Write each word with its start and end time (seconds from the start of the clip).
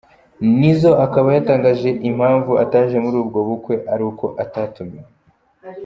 Nizzo 0.59 0.91
akaba 1.05 1.27
yatangaje 1.35 1.89
ko 1.97 2.01
impamavu 2.09 2.53
ataje 2.63 2.95
muri 3.03 3.15
ubwo 3.23 3.37
bukwe 3.47 3.73
ari 3.93 4.03
uko 4.11 4.25
atatumiwe. 4.43 5.09